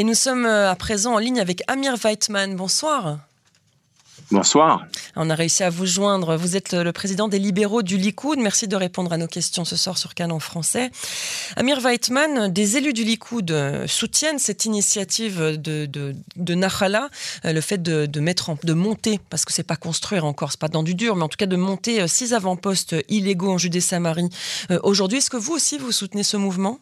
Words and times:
Et 0.00 0.02
nous 0.02 0.14
sommes 0.14 0.46
à 0.46 0.74
présent 0.76 1.16
en 1.16 1.18
ligne 1.18 1.40
avec 1.40 1.62
Amir 1.66 1.94
Weitman. 2.02 2.56
Bonsoir. 2.56 3.18
Bonsoir. 4.30 4.86
On 5.14 5.28
a 5.28 5.34
réussi 5.34 5.62
à 5.62 5.68
vous 5.68 5.84
joindre. 5.84 6.38
Vous 6.38 6.56
êtes 6.56 6.72
le 6.72 6.90
président 6.90 7.28
des 7.28 7.38
libéraux 7.38 7.82
du 7.82 7.98
Likoud. 7.98 8.38
Merci 8.38 8.66
de 8.66 8.76
répondre 8.76 9.12
à 9.12 9.18
nos 9.18 9.26
questions 9.26 9.66
ce 9.66 9.76
soir 9.76 9.98
sur 9.98 10.14
Canon 10.14 10.40
français. 10.40 10.90
Amir 11.56 11.80
Weitman, 11.80 12.50
des 12.50 12.78
élus 12.78 12.94
du 12.94 13.04
Likoud 13.04 13.54
soutiennent 13.86 14.38
cette 14.38 14.64
initiative 14.64 15.60
de, 15.60 15.84
de, 15.84 16.16
de 16.34 16.54
Nahala, 16.54 17.10
euh, 17.44 17.52
le 17.52 17.60
fait 17.60 17.82
de, 17.82 18.20
mettre 18.20 18.48
en, 18.48 18.58
de 18.64 18.72
monter, 18.72 19.20
parce 19.28 19.44
que 19.44 19.52
c'est 19.52 19.64
pas 19.64 19.76
construire 19.76 20.24
encore, 20.24 20.50
c'est 20.50 20.60
pas 20.60 20.68
dans 20.68 20.82
du 20.82 20.94
dur, 20.94 21.14
mais 21.14 21.24
en 21.24 21.28
tout 21.28 21.36
cas 21.36 21.44
de 21.44 21.56
monter 21.56 22.00
euh, 22.00 22.06
six 22.06 22.32
avant-postes 22.32 22.96
illégaux 23.10 23.50
en 23.50 23.58
Judée-Samarie. 23.58 24.30
Euh, 24.70 24.78
aujourd'hui, 24.82 25.18
est-ce 25.18 25.28
que 25.28 25.36
vous 25.36 25.52
aussi 25.52 25.76
vous 25.76 25.92
soutenez 25.92 26.22
ce 26.22 26.38
mouvement? 26.38 26.78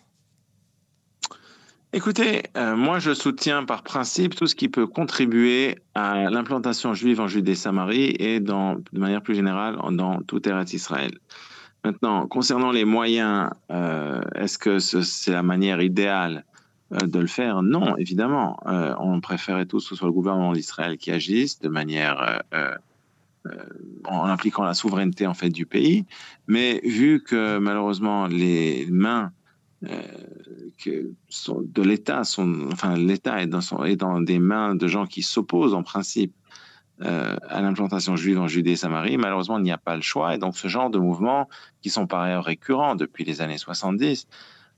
Écoutez, 1.95 2.43
euh, 2.59 2.77
moi 2.77 2.99
je 2.99 3.15
soutiens 3.15 3.65
par 3.65 3.83
principe 3.83 4.35
tout 4.35 4.47
ce 4.47 4.55
qui 4.55 4.69
peut 4.69 4.87
contribuer 4.87 5.79
à 5.95 6.29
l'implantation 6.29 6.93
juive 6.93 7.19
en 7.19 7.29
Judée-Samarie 7.29 8.15
et 8.19 8.41
de 8.41 8.99
manière 8.99 9.23
plus 9.23 9.35
générale 9.35 9.79
dans 9.93 10.21
toute 10.21 10.47
Eretz 10.47 10.75
Israël. 10.75 11.13
Maintenant, 11.85 12.27
concernant 12.27 12.73
les 12.73 12.85
moyens, 12.85 13.49
euh, 13.71 14.21
est-ce 14.35 14.59
que 14.59 14.81
c'est 14.81 15.31
la 15.31 15.43
manière 15.43 15.81
idéale 15.81 16.45
euh, 16.93 17.07
de 17.07 17.21
le 17.21 17.27
faire? 17.27 17.63
Non, 17.63 17.97
évidemment. 17.97 18.59
on 18.67 19.23
préférait 19.23 19.65
tous 19.65 19.85
que 19.85 19.89
ce 19.89 19.95
soit 19.95 20.09
le 20.09 20.13
gouvernement 20.13 20.53
d'Israël 20.53 20.99
qui 20.99 21.11
agisse 21.11 21.59
de 21.59 21.71
manière 21.71 22.43
en 24.05 24.25
impliquant 24.25 24.63
la 24.63 24.75
souveraineté 24.75 25.27
en 25.27 25.33
fait 25.33 25.49
du 25.49 25.65
pays. 25.65 26.05
Mais 26.49 26.83
vu 26.85 27.23
que 27.23 27.57
malheureusement 27.57 28.27
les 28.27 28.87
mains 28.91 29.33
que 29.83 31.13
de 31.63 31.83
l'État, 31.83 32.21
enfin 32.21 32.97
l'État 32.97 33.43
est 33.43 33.47
dans, 33.47 33.85
est 33.85 33.97
dans 33.97 34.21
des 34.21 34.39
mains 34.39 34.75
de 34.75 34.87
gens 34.89 35.07
qui 35.07 35.23
s'opposent 35.23 35.75
en 35.75 35.83
principe 35.83 36.35
euh, 37.01 37.37
à 37.49 37.63
l'implantation 37.63 38.17
juive 38.17 38.41
en 38.41 38.49
Judée-Samarie. 38.49 39.19
Malheureusement, 39.19 39.59
il 39.59 39.63
n'y 39.63 39.71
a 39.71 39.79
pas 39.79 39.95
le 39.95 40.03
choix. 40.03 40.35
Et 40.35 40.39
donc, 40.39 40.57
ce 40.57 40.67
genre 40.67 40.91
de 40.91 40.99
mouvements, 40.99 41.49
qui 41.81 41.91
sont 41.91 42.09
par 42.09 42.23
ailleurs 42.23 42.45
récurrents 42.45 42.97
depuis 42.97 43.25
les 43.25 43.41
années 43.41 43.57
70, 43.57 44.27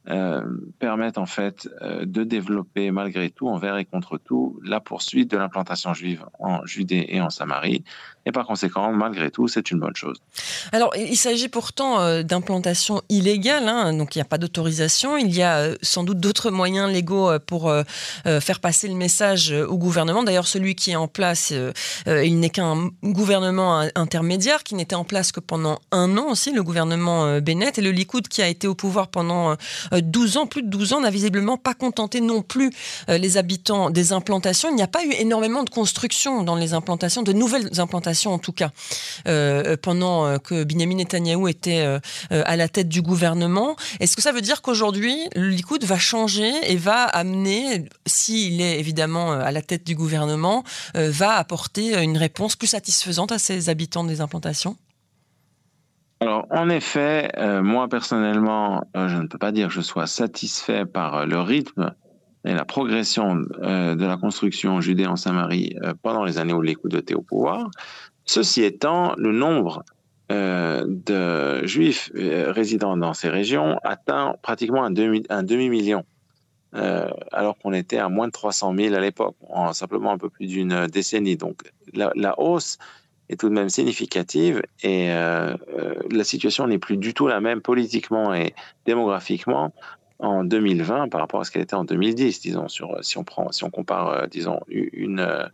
euh, 0.08 0.40
permettent 0.78 1.18
en 1.18 1.26
fait 1.26 1.68
euh, 1.82 2.06
de 2.06 2.24
développer 2.24 2.90
malgré 2.90 3.28
tout, 3.28 3.48
envers 3.48 3.76
et 3.76 3.84
contre 3.84 4.16
tout, 4.16 4.58
la 4.64 4.80
poursuite 4.80 5.30
de 5.30 5.36
l'implantation 5.36 5.92
juive 5.92 6.24
en 6.38 6.64
Judée 6.64 7.04
et 7.10 7.20
en 7.20 7.28
Samarie. 7.28 7.84
Et 8.24 8.32
par 8.32 8.46
conséquent, 8.46 8.92
malgré 8.92 9.30
tout, 9.30 9.46
c'est 9.46 9.70
une 9.70 9.78
bonne 9.78 9.94
chose. 9.94 10.16
Alors, 10.72 10.90
il 10.96 11.16
s'agit 11.16 11.48
pourtant 11.48 12.00
euh, 12.00 12.22
d'implantation 12.22 13.02
illégale, 13.10 13.68
hein, 13.68 13.92
donc 13.92 14.14
il 14.14 14.18
n'y 14.18 14.22
a 14.22 14.26
pas 14.26 14.38
d'autorisation. 14.38 15.18
Il 15.18 15.34
y 15.34 15.42
a 15.42 15.72
sans 15.82 16.02
doute 16.02 16.18
d'autres 16.18 16.50
moyens 16.50 16.90
légaux 16.90 17.38
pour 17.46 17.72
faire 18.24 18.60
passer 18.60 18.88
le 18.88 18.94
message 18.94 19.52
au 19.52 19.76
gouvernement. 19.76 20.22
D'ailleurs, 20.22 20.46
celui 20.46 20.74
qui 20.74 20.92
est 20.92 20.96
en 20.96 21.08
place, 21.08 21.52
il 22.06 22.40
n'est 22.40 22.50
qu'un 22.50 22.90
gouvernement 23.02 23.86
intermédiaire 23.94 24.62
qui 24.62 24.74
n'était 24.74 24.94
en 24.94 25.04
place 25.04 25.32
que 25.32 25.40
pendant 25.40 25.78
un 25.92 26.16
an 26.16 26.30
aussi, 26.30 26.52
le 26.52 26.62
gouvernement 26.62 27.40
Bennett, 27.40 27.78
et 27.78 27.82
le 27.82 27.90
Likoud 27.90 28.28
qui 28.28 28.42
a 28.42 28.48
été 28.48 28.66
au 28.66 28.74
pouvoir 28.74 29.08
pendant 29.08 29.56
12 29.92 30.36
ans, 30.36 30.46
plus 30.46 30.62
de 30.62 30.68
12 30.68 30.92
ans, 30.94 31.00
n'a 31.00 31.10
visiblement 31.10 31.56
pas 31.56 31.74
contenté 31.74 32.20
non 32.20 32.42
plus 32.42 32.70
euh, 33.08 33.18
les 33.18 33.36
habitants 33.36 33.90
des 33.90 34.12
implantations. 34.12 34.68
Il 34.70 34.76
n'y 34.76 34.82
a 34.82 34.86
pas 34.88 35.04
eu 35.04 35.12
énormément 35.12 35.62
de 35.62 35.70
construction 35.70 36.42
dans 36.42 36.56
les 36.56 36.74
implantations, 36.74 37.22
de 37.22 37.32
nouvelles 37.32 37.80
implantations 37.80 38.32
en 38.32 38.38
tout 38.38 38.52
cas, 38.52 38.70
euh, 39.28 39.76
pendant 39.80 40.38
que 40.38 40.64
Benjamin 40.64 40.96
Netanyahou 40.96 41.48
était 41.48 41.80
euh, 41.80 41.98
à 42.30 42.56
la 42.56 42.68
tête 42.68 42.88
du 42.88 43.02
gouvernement. 43.02 43.76
Est-ce 44.00 44.16
que 44.16 44.22
ça 44.22 44.32
veut 44.32 44.40
dire 44.40 44.62
qu'aujourd'hui, 44.62 45.16
le 45.34 45.48
Likoud 45.48 45.84
va 45.84 45.98
changer 45.98 46.50
et 46.64 46.76
va 46.76 47.04
amener, 47.04 47.86
s'il 48.06 48.60
est 48.60 48.78
évidemment 48.78 49.32
à 49.32 49.50
la 49.52 49.62
tête 49.62 49.84
du 49.84 49.94
gouvernement, 49.94 50.64
va 50.94 51.34
apporter 51.34 52.02
une 52.02 52.16
réponse 52.16 52.56
plus 52.56 52.68
satisfaisante 52.68 53.32
à 53.32 53.38
ses 53.38 53.68
habitants 53.68 54.04
des 54.04 54.20
implantations? 54.20 54.76
Alors, 56.22 56.46
en 56.50 56.68
effet, 56.68 57.30
euh, 57.38 57.62
moi 57.62 57.88
personnellement, 57.88 58.84
euh, 58.94 59.08
je 59.08 59.16
ne 59.16 59.26
peux 59.26 59.38
pas 59.38 59.52
dire 59.52 59.68
que 59.68 59.72
je 59.72 59.80
sois 59.80 60.06
satisfait 60.06 60.84
par 60.84 61.16
euh, 61.16 61.24
le 61.24 61.40
rythme 61.40 61.94
et 62.44 62.52
la 62.52 62.66
progression 62.66 63.36
de 63.36 64.04
la 64.04 64.16
construction 64.16 64.80
judée 64.80 65.06
en 65.06 65.16
Samarie 65.16 65.76
pendant 66.02 66.24
les 66.24 66.38
années 66.38 66.54
où 66.54 66.62
les 66.62 66.74
coups 66.74 66.96
au 67.14 67.20
pouvoir. 67.20 67.70
Ceci 68.24 68.62
étant, 68.62 69.14
le 69.18 69.30
nombre 69.30 69.84
de 70.30 71.66
juifs 71.66 72.10
résidant 72.14 72.96
dans 72.96 73.12
ces 73.12 73.28
régions 73.28 73.78
atteint 73.84 74.36
pratiquement 74.40 74.84
un 74.84 74.90
demi-million. 74.90 76.06
alors 76.72 77.58
qu'on 77.58 77.74
était 77.74 77.98
à 77.98 78.08
moins 78.08 78.28
de 78.28 78.32
300 78.32 78.74
000 78.74 78.94
à 78.94 79.00
l'époque, 79.00 79.36
en 79.50 79.74
simplement 79.74 80.10
un 80.10 80.16
peu 80.16 80.30
plus 80.30 80.46
d'une 80.46 80.86
décennie. 80.86 81.36
Donc 81.36 81.70
la, 81.92 82.10
la 82.14 82.40
hausse 82.40 82.78
est 83.30 83.36
tout 83.36 83.48
de 83.48 83.54
même 83.54 83.68
significative 83.68 84.60
et 84.82 85.12
euh, 85.12 85.54
euh, 85.78 85.94
la 86.10 86.24
situation 86.24 86.66
n'est 86.66 86.78
plus 86.78 86.96
du 86.96 87.14
tout 87.14 87.28
la 87.28 87.40
même 87.40 87.60
politiquement 87.60 88.34
et 88.34 88.54
démographiquement 88.86 89.72
en 90.18 90.42
2020 90.42 91.08
par 91.08 91.20
rapport 91.20 91.40
à 91.40 91.44
ce 91.44 91.52
qu'elle 91.52 91.62
était 91.62 91.74
en 91.74 91.84
2010, 91.84 92.40
disons, 92.40 92.68
sur, 92.68 92.98
si 93.02 93.18
on 93.18 93.24
prend, 93.24 93.52
si 93.52 93.62
on 93.62 93.70
compare, 93.70 94.08
euh, 94.08 94.26
disons, 94.26 94.60
une, 94.68 95.48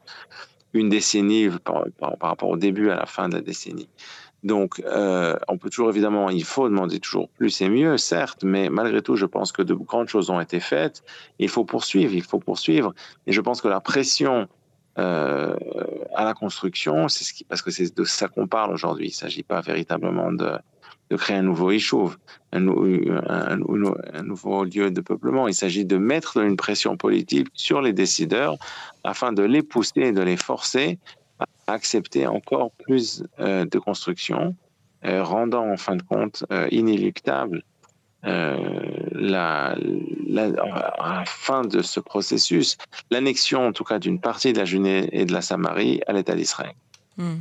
une 0.73 0.89
décennie 0.89 1.51
par, 1.63 1.85
par, 1.99 2.31
rapport 2.31 2.49
au 2.49 2.57
début 2.57 2.89
à 2.91 2.97
la 2.97 3.07
fin 3.07 3.29
de 3.29 3.35
la 3.35 3.43
décennie. 3.43 3.89
Donc, 4.43 4.81
on 4.87 5.59
peut 5.59 5.71
toujours, 5.71 5.91
évidemment, 5.91 6.31
il 6.31 6.45
faut 6.45 6.69
demander 6.69 7.01
toujours 7.01 7.29
plus 7.31 7.61
et 7.63 7.69
mieux, 7.69 7.97
certes, 7.97 8.45
mais 8.45 8.69
malgré 8.69 9.03
tout, 9.03 9.17
je 9.17 9.27
pense 9.27 9.51
que 9.51 9.63
de 9.63 9.75
grandes 9.75 10.09
choses 10.09 10.31
ont 10.31 10.41
été 10.41 10.61
faites. 10.61 11.03
Il 11.41 11.49
faut 11.49 11.65
poursuivre, 11.65 12.15
il 12.15 12.23
faut 12.23 12.39
poursuivre. 12.39 12.95
Et 13.27 13.33
je 13.33 13.41
pense 13.41 13.61
que 13.61 13.67
la 13.67 13.81
pression 13.81 14.47
euh, 14.99 15.55
à 16.15 16.25
la 16.25 16.33
construction, 16.33 17.09
ce 17.09 17.33
qui, 17.33 17.45
parce 17.45 17.61
que 17.61 17.71
c'est 17.71 17.95
de 17.95 18.05
ça 18.05 18.29
qu'on 18.29 18.47
parle 18.47 18.73
aujourd'hui. 18.73 19.07
Il 19.07 19.11
ne 19.11 19.15
s'agit 19.15 19.43
pas 19.43 19.61
véritablement 19.61 20.33
de, 20.33 20.59
créer 21.17 21.37
un 21.37 21.43
nouveau 21.43 21.71
échouve, 21.71 22.17
un, 22.53 22.61
nouveau 22.61 24.65
lieu 24.65 24.91
de 24.91 25.01
peuplement. 25.03 25.49
Il 25.49 25.55
s'agit 25.55 25.85
de 25.85 25.99
mettre 25.99 26.39
une 26.39 26.57
pression 26.57 26.97
politique 26.97 27.49
sur 27.53 27.83
les 27.83 27.93
décideurs 27.93 28.57
afin 29.05 29.33
de 29.33 29.43
les 29.43 29.63
pousser 29.63 30.13
de 30.13 30.23
les 30.23 30.39
forcer 30.39 30.99
à 31.39 31.45
accepter 31.67 32.27
encore 32.27 32.71
plus 32.73 33.23
euh, 33.39 33.67
de 33.67 33.79
construction, 33.79 34.57
euh, 35.05 35.23
rendant 35.23 35.69
en 35.69 35.77
fin 35.77 35.97
de 35.97 36.03
compte 36.03 36.45
inéluctable 36.71 37.63
euh, 38.25 38.57
la, 39.13 39.77
la, 40.27 41.25
fin 41.27 41.63
de 41.63 41.83
ce 41.83 42.01
processus, 42.01 42.77
l'annexion 43.11 43.67
en 43.67 43.73
tout 43.73 43.85
cas 43.85 43.99
d'une 43.99 44.21
partie 44.21 44.53
de 44.53 44.59
la 44.59 44.65
Judée 44.65 45.09
et 45.13 45.25
de 45.25 45.33
la 45.33 45.43
Samarie 45.43 46.01
à 46.07 46.13
l'État 46.13 46.35
d'Israël. 46.35 46.75
Hmm. 47.17 47.39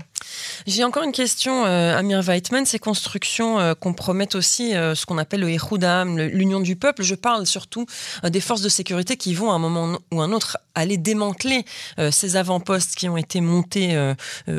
J'ai 0.67 0.83
encore 0.83 1.03
une 1.03 1.11
question, 1.11 1.65
euh, 1.65 1.97
Amir 1.97 2.21
Weitman. 2.21 2.65
Ces 2.65 2.79
constructions 2.79 3.59
euh, 3.59 3.73
compromettent 3.73 4.35
aussi 4.35 4.75
euh, 4.75 4.95
ce 4.95 5.05
qu'on 5.05 5.17
appelle 5.17 5.41
le 5.41 5.51
Yehoudam, 5.51 6.17
l'union 6.17 6.59
du 6.59 6.75
peuple. 6.75 7.03
Je 7.03 7.15
parle 7.15 7.45
surtout 7.45 7.85
des 8.23 8.41
forces 8.41 8.61
de 8.61 8.69
sécurité 8.69 9.17
qui 9.17 9.33
vont 9.33 9.51
à 9.51 9.55
un 9.55 9.59
moment 9.59 9.97
ou 10.11 10.21
un 10.21 10.31
autre 10.31 10.57
aller 10.73 10.97
démanteler 10.97 11.63
ces 12.11 12.35
avant-postes 12.35 12.95
qui 12.95 13.07
ont 13.07 13.17
été 13.17 13.39
montés 13.39 13.97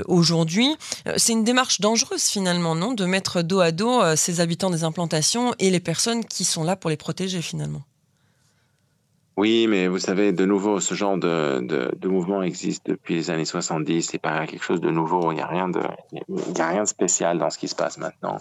aujourd'hui. 0.06 0.74
C'est 1.16 1.32
une 1.32 1.44
démarche 1.44 1.80
dangereuse 1.80 2.24
finalement, 2.24 2.74
non 2.74 2.94
De 2.94 3.04
mettre 3.04 3.42
dos 3.42 3.60
à 3.60 3.72
dos 3.72 4.02
ces 4.16 4.40
habitants 4.40 4.70
des 4.70 4.84
implantations 4.84 5.54
et 5.58 5.70
les 5.70 5.80
personnes 5.80 6.24
qui 6.24 6.44
sont 6.44 6.64
là 6.64 6.76
pour 6.76 6.90
les 6.90 6.96
protéger 6.96 7.42
finalement. 7.42 7.82
Oui, 9.36 9.66
mais 9.66 9.86
vous 9.86 9.98
savez, 9.98 10.32
de 10.32 10.46
nouveau, 10.46 10.80
ce 10.80 10.94
genre 10.94 11.18
de, 11.18 11.60
de, 11.60 12.08
mouvement 12.08 12.42
existe 12.42 12.86
depuis 12.86 13.16
les 13.16 13.30
années 13.30 13.44
70. 13.44 14.02
C'est 14.02 14.18
pas 14.18 14.46
quelque 14.46 14.64
chose 14.64 14.80
de 14.80 14.88
nouveau. 14.88 15.30
Il 15.30 15.34
n'y 15.34 15.42
a 15.42 15.46
rien 15.46 15.68
de, 15.68 15.82
il 16.12 16.56
y 16.56 16.60
a 16.62 16.68
rien 16.68 16.84
de 16.84 16.88
spécial 16.88 17.38
dans 17.38 17.50
ce 17.50 17.58
qui 17.58 17.68
se 17.68 17.74
passe 17.74 17.98
maintenant. 17.98 18.38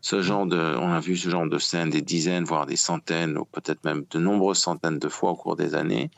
Ce 0.00 0.22
genre 0.22 0.46
de, 0.46 0.56
on 0.56 0.90
a 0.90 1.00
vu 1.00 1.16
ce 1.16 1.28
genre 1.28 1.46
de 1.46 1.58
scène 1.58 1.90
des 1.90 2.00
dizaines, 2.00 2.44
voire 2.44 2.64
des 2.64 2.76
centaines, 2.76 3.36
ou 3.36 3.44
peut-être 3.44 3.84
même 3.84 4.06
de 4.10 4.18
nombreuses 4.18 4.58
centaines 4.58 4.98
de 4.98 5.08
fois 5.10 5.32
au 5.32 5.36
cours 5.36 5.56
des 5.56 5.74
années. 5.74 6.10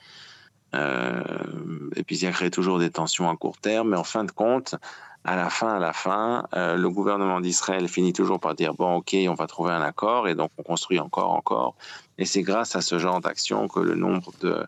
Euh, 0.74 1.22
et 1.96 2.04
puis 2.04 2.16
il 2.16 2.22
y 2.22 2.26
a 2.26 2.32
créé 2.32 2.50
toujours 2.50 2.78
des 2.78 2.90
tensions 2.90 3.28
à 3.28 3.36
court 3.36 3.58
terme, 3.58 3.90
mais 3.90 3.96
en 3.96 4.04
fin 4.04 4.24
de 4.24 4.30
compte, 4.30 4.76
à 5.24 5.36
la 5.36 5.50
fin, 5.50 5.74
à 5.74 5.78
la 5.78 5.92
fin, 5.92 6.46
euh, 6.54 6.76
le 6.76 6.88
gouvernement 6.88 7.40
d'Israël 7.40 7.88
finit 7.88 8.12
toujours 8.12 8.40
par 8.40 8.54
dire 8.54 8.74
bon, 8.74 8.96
ok, 8.96 9.14
on 9.28 9.34
va 9.34 9.46
trouver 9.46 9.72
un 9.72 9.82
accord, 9.82 10.28
et 10.28 10.34
donc 10.34 10.50
on 10.58 10.62
construit 10.62 10.98
encore, 10.98 11.30
encore. 11.32 11.74
Et 12.18 12.24
c'est 12.24 12.42
grâce 12.42 12.76
à 12.76 12.80
ce 12.80 12.98
genre 12.98 13.20
d'action 13.20 13.68
que 13.68 13.80
le 13.80 13.94
nombre 13.94 14.32
de, 14.40 14.64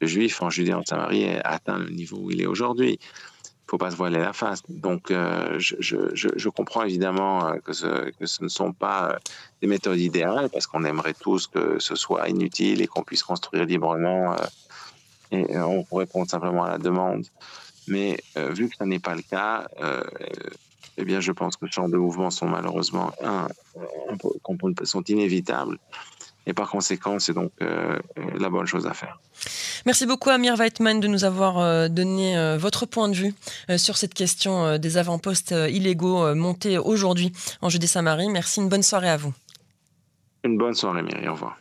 juifs 0.00 0.42
en 0.42 0.50
Judée 0.50 0.74
en 0.74 0.82
Samarie 0.84 1.28
a 1.28 1.40
atteint 1.44 1.78
le 1.78 1.90
niveau 1.90 2.18
où 2.18 2.30
il 2.30 2.42
est 2.42 2.46
aujourd'hui. 2.46 2.98
Il 3.00 3.70
faut 3.70 3.78
pas 3.78 3.90
se 3.90 3.96
voiler 3.96 4.18
la 4.18 4.32
face. 4.32 4.62
Donc, 4.68 5.10
euh, 5.10 5.58
je, 5.58 6.48
comprends 6.50 6.82
évidemment 6.82 7.54
que 7.64 7.72
ce 7.72 8.42
ne 8.42 8.48
sont 8.48 8.72
pas 8.72 9.16
des 9.62 9.66
méthodes 9.66 10.00
idéales, 10.00 10.50
parce 10.52 10.66
qu'on 10.66 10.84
aimerait 10.84 11.14
tous 11.14 11.46
que 11.46 11.78
ce 11.78 11.94
soit 11.94 12.28
inutile 12.28 12.82
et 12.82 12.86
qu'on 12.86 13.02
puisse 13.02 13.22
construire 13.22 13.64
librement 13.64 14.36
et 15.32 15.58
on 15.58 15.84
répondre 15.90 16.30
simplement 16.30 16.64
à 16.64 16.70
la 16.70 16.78
demande. 16.78 17.24
Mais 17.88 18.18
euh, 18.36 18.50
vu 18.52 18.68
que 18.68 18.76
ce 18.78 18.84
n'est 18.84 19.00
pas 19.00 19.14
le 19.14 19.22
cas, 19.22 19.66
euh, 19.80 20.02
eh 20.98 21.04
bien, 21.04 21.20
je 21.20 21.32
pense 21.32 21.56
que 21.56 21.66
ce 21.66 21.72
genre 21.72 21.88
de 21.88 21.96
mouvements 21.96 22.30
sont 22.30 22.46
malheureusement 22.46 23.12
un, 23.24 23.48
sont 24.84 25.02
inévitables. 25.02 25.78
et 26.46 26.52
par 26.52 26.70
conséquent, 26.70 27.18
c'est 27.18 27.32
donc 27.32 27.52
la 27.60 28.48
bonne 28.50 28.66
chose 28.66 28.86
à 28.86 28.92
faire. 28.92 29.18
Merci 29.86 30.06
beaucoup 30.06 30.30
Amir 30.30 30.54
Weitman 30.56 31.00
de 31.00 31.08
nous 31.08 31.24
avoir 31.24 31.88
donné 31.88 32.56
votre 32.58 32.84
point 32.84 33.08
de 33.08 33.14
vue 33.14 33.34
sur 33.78 33.96
cette 33.96 34.12
question 34.12 34.76
des 34.78 34.98
avant-postes 34.98 35.54
illégaux 35.70 36.34
montés 36.34 36.78
aujourd'hui 36.78 37.32
en 37.62 37.68
Judée-Samarie. 37.70 38.28
Merci, 38.28 38.60
une 38.60 38.68
bonne 38.68 38.82
soirée 38.82 39.08
à 39.08 39.16
vous. 39.16 39.32
Une 40.44 40.58
bonne 40.58 40.74
soirée, 40.74 41.02
Myriam. 41.02 41.30
Au 41.30 41.34
revoir. 41.34 41.56